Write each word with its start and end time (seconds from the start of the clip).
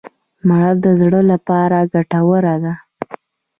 مڼه 0.47 0.71
د 0.83 0.85
زړه 1.01 1.21
لپاره 1.31 1.77
ګټوره 1.93 2.55
ده. 2.63 2.73